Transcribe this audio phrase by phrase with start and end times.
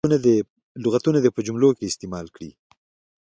[0.83, 2.51] لغتونه دې په جملو کې استعمال کړي.